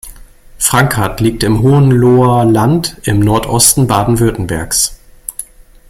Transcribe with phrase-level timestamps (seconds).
[0.57, 4.97] Frankenhardt liegt im Hohenloher Land im Nordosten Baden-Württembergs.